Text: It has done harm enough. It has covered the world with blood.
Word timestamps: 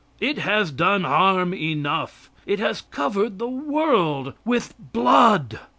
It 0.19 0.39
has 0.39 0.71
done 0.71 1.03
harm 1.03 1.53
enough. 1.53 2.31
It 2.47 2.57
has 2.57 2.81
covered 2.81 3.37
the 3.37 3.47
world 3.47 4.33
with 4.43 4.73
blood. 4.79 5.59